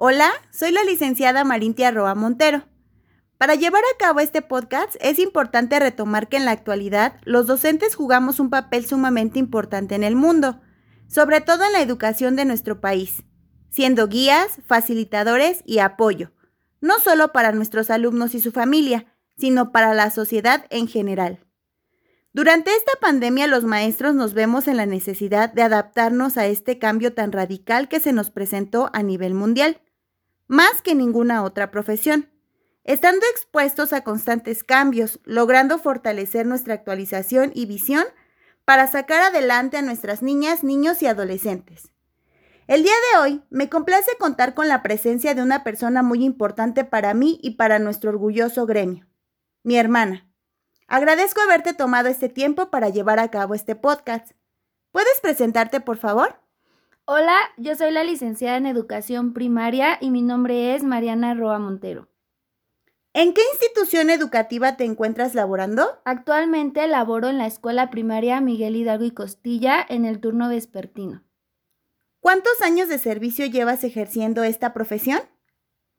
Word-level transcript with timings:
Hola, 0.00 0.30
soy 0.52 0.70
la 0.70 0.84
licenciada 0.84 1.42
Marintia 1.42 1.90
Roa 1.90 2.14
Montero. 2.14 2.62
Para 3.36 3.56
llevar 3.56 3.82
a 3.82 3.98
cabo 3.98 4.20
este 4.20 4.42
podcast 4.42 4.94
es 5.00 5.18
importante 5.18 5.80
retomar 5.80 6.28
que 6.28 6.36
en 6.36 6.44
la 6.44 6.52
actualidad 6.52 7.16
los 7.24 7.48
docentes 7.48 7.96
jugamos 7.96 8.38
un 8.38 8.48
papel 8.48 8.86
sumamente 8.86 9.40
importante 9.40 9.96
en 9.96 10.04
el 10.04 10.14
mundo, 10.14 10.60
sobre 11.08 11.40
todo 11.40 11.64
en 11.64 11.72
la 11.72 11.80
educación 11.80 12.36
de 12.36 12.44
nuestro 12.44 12.80
país, 12.80 13.24
siendo 13.70 14.06
guías, 14.06 14.60
facilitadores 14.68 15.62
y 15.66 15.80
apoyo, 15.80 16.30
no 16.80 17.00
solo 17.00 17.32
para 17.32 17.50
nuestros 17.50 17.90
alumnos 17.90 18.36
y 18.36 18.40
su 18.40 18.52
familia, 18.52 19.12
sino 19.36 19.72
para 19.72 19.94
la 19.94 20.10
sociedad 20.10 20.64
en 20.70 20.86
general. 20.86 21.44
Durante 22.32 22.70
esta 22.70 22.92
pandemia 23.00 23.48
los 23.48 23.64
maestros 23.64 24.14
nos 24.14 24.32
vemos 24.32 24.68
en 24.68 24.76
la 24.76 24.86
necesidad 24.86 25.52
de 25.52 25.62
adaptarnos 25.62 26.36
a 26.36 26.46
este 26.46 26.78
cambio 26.78 27.14
tan 27.14 27.32
radical 27.32 27.88
que 27.88 27.98
se 27.98 28.12
nos 28.12 28.30
presentó 28.30 28.90
a 28.92 29.02
nivel 29.02 29.34
mundial 29.34 29.80
más 30.48 30.82
que 30.82 30.94
ninguna 30.94 31.44
otra 31.44 31.70
profesión, 31.70 32.30
estando 32.82 33.24
expuestos 33.30 33.92
a 33.92 34.02
constantes 34.02 34.64
cambios, 34.64 35.20
logrando 35.24 35.78
fortalecer 35.78 36.46
nuestra 36.46 36.74
actualización 36.74 37.52
y 37.54 37.66
visión 37.66 38.04
para 38.64 38.86
sacar 38.86 39.22
adelante 39.22 39.76
a 39.76 39.82
nuestras 39.82 40.22
niñas, 40.22 40.64
niños 40.64 41.02
y 41.02 41.06
adolescentes. 41.06 41.92
El 42.66 42.82
día 42.82 42.92
de 43.12 43.18
hoy 43.20 43.42
me 43.50 43.68
complace 43.68 44.10
contar 44.18 44.54
con 44.54 44.68
la 44.68 44.82
presencia 44.82 45.34
de 45.34 45.42
una 45.42 45.64
persona 45.64 46.02
muy 46.02 46.24
importante 46.24 46.84
para 46.84 47.14
mí 47.14 47.38
y 47.42 47.52
para 47.52 47.78
nuestro 47.78 48.10
orgulloso 48.10 48.66
gremio, 48.66 49.06
mi 49.62 49.76
hermana. 49.76 50.30
Agradezco 50.86 51.42
haberte 51.42 51.74
tomado 51.74 52.08
este 52.08 52.30
tiempo 52.30 52.70
para 52.70 52.88
llevar 52.88 53.18
a 53.18 53.30
cabo 53.30 53.54
este 53.54 53.76
podcast. 53.76 54.32
¿Puedes 54.92 55.20
presentarte, 55.20 55.80
por 55.80 55.98
favor? 55.98 56.40
Hola, 57.10 57.38
yo 57.56 57.74
soy 57.74 57.90
la 57.90 58.04
licenciada 58.04 58.58
en 58.58 58.66
Educación 58.66 59.32
Primaria 59.32 59.96
y 59.98 60.10
mi 60.10 60.20
nombre 60.20 60.74
es 60.74 60.82
Mariana 60.82 61.32
Roa 61.32 61.58
Montero. 61.58 62.10
¿En 63.14 63.32
qué 63.32 63.40
institución 63.54 64.10
educativa 64.10 64.76
te 64.76 64.84
encuentras 64.84 65.34
laborando? 65.34 66.02
Actualmente 66.04 66.86
laboro 66.86 67.28
en 67.28 67.38
la 67.38 67.46
Escuela 67.46 67.88
Primaria 67.88 68.42
Miguel 68.42 68.76
Hidalgo 68.76 69.06
y 69.06 69.12
Costilla 69.12 69.86
en 69.88 70.04
el 70.04 70.20
turno 70.20 70.50
vespertino. 70.50 71.24
¿Cuántos 72.20 72.60
años 72.60 72.90
de 72.90 72.98
servicio 72.98 73.46
llevas 73.46 73.84
ejerciendo 73.84 74.44
esta 74.44 74.74
profesión? 74.74 75.20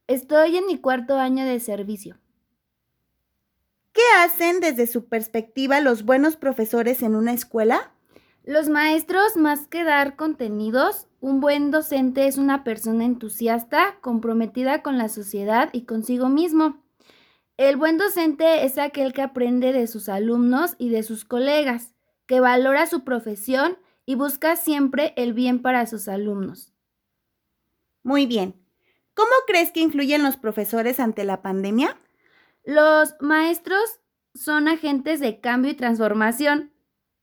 Estoy 0.06 0.58
en 0.58 0.68
mi 0.68 0.78
cuarto 0.78 1.18
año 1.18 1.44
de 1.44 1.60
servicio. 1.60 2.20
¿Qué 3.94 4.04
hacen 4.20 4.60
desde 4.60 4.86
su 4.86 5.10
perspectiva 5.10 5.80
los 5.80 6.06
buenos 6.06 6.36
profesores 6.36 7.02
en 7.02 7.16
una 7.16 7.34
escuela? 7.34 7.96
Los 8.50 8.68
maestros, 8.68 9.38
más 9.38 9.68
que 9.68 9.84
dar 9.84 10.16
contenidos, 10.16 11.06
un 11.22 11.40
buen 11.40 11.70
docente 11.70 12.26
es 12.26 12.40
una 12.40 12.64
persona 12.64 13.06
entusiasta, 13.06 14.00
comprometida 14.02 14.82
con 14.82 14.98
la 14.98 15.08
sociedad 15.08 15.70
y 15.72 15.84
consigo 15.84 16.30
mismo. 16.30 16.84
El 17.58 17.78
buen 17.78 18.00
docente 18.00 18.66
es 18.66 18.80
aquel 18.80 19.14
que 19.14 19.22
aprende 19.22 19.72
de 19.72 19.86
sus 19.86 20.10
alumnos 20.10 20.74
y 20.80 20.90
de 20.90 21.04
sus 21.04 21.26
colegas, 21.26 21.94
que 22.26 22.40
valora 22.40 22.88
su 22.88 23.04
profesión 23.04 23.78
y 24.08 24.16
busca 24.16 24.56
siempre 24.56 25.14
el 25.16 25.34
bien 25.34 25.62
para 25.62 25.86
sus 25.86 26.08
alumnos. 26.08 26.74
Muy 28.02 28.26
bien. 28.26 28.56
¿Cómo 29.14 29.30
crees 29.46 29.70
que 29.70 29.82
influyen 29.82 30.24
los 30.24 30.38
profesores 30.38 31.00
ante 31.00 31.24
la 31.24 31.44
pandemia? 31.44 32.00
Los 32.66 33.14
maestros 33.20 34.00
son 34.34 34.68
agentes 34.68 35.20
de 35.20 35.40
cambio 35.40 35.70
y 35.70 35.76
transformación 35.76 36.72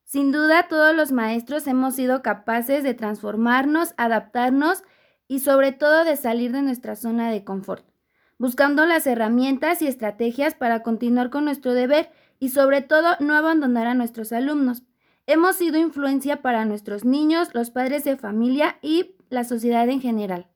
sin 0.06 0.30
duda, 0.30 0.68
todos 0.68 0.94
los 0.94 1.10
maestros 1.10 1.66
hemos 1.66 1.96
sido 1.96 2.22
capaces 2.22 2.84
de 2.84 2.94
transformarnos, 2.94 3.92
adaptarnos 3.96 4.84
y 5.26 5.40
sobre 5.40 5.72
todo 5.72 6.04
de 6.04 6.16
salir 6.16 6.52
de 6.52 6.62
nuestra 6.62 6.94
zona 6.94 7.28
de 7.28 7.42
confort, 7.42 7.84
buscando 8.38 8.86
las 8.86 9.08
herramientas 9.08 9.82
y 9.82 9.88
estrategias 9.88 10.54
para 10.54 10.84
continuar 10.84 11.30
con 11.30 11.44
nuestro 11.44 11.74
deber 11.74 12.08
y 12.38 12.50
sobre 12.50 12.82
todo 12.82 13.16
no 13.18 13.34
abandonar 13.34 13.88
a 13.88 13.94
nuestros 13.94 14.30
alumnos. 14.30 14.84
Hemos 15.26 15.56
sido 15.56 15.76
influencia 15.76 16.40
para 16.40 16.64
nuestros 16.64 17.04
niños, 17.04 17.52
los 17.52 17.70
padres 17.70 18.04
de 18.04 18.16
familia 18.16 18.78
y 18.82 19.16
la 19.28 19.42
sociedad 19.42 19.88
en 19.88 20.00
general. 20.00 20.46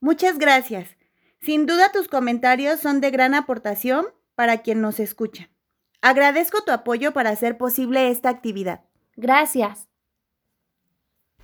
Muchas 0.00 0.38
gracias. 0.38 0.98
Sin 1.40 1.64
duda 1.64 1.92
tus 1.92 2.08
comentarios 2.08 2.78
son 2.80 3.00
de 3.00 3.10
gran 3.10 3.32
aportación 3.32 4.04
para 4.34 4.58
quien 4.58 4.82
nos 4.82 5.00
escucha. 5.00 5.48
Agradezco 6.06 6.60
tu 6.60 6.70
apoyo 6.70 7.14
para 7.14 7.30
hacer 7.30 7.56
posible 7.56 8.10
esta 8.10 8.28
actividad. 8.28 8.82
Gracias. 9.16 9.88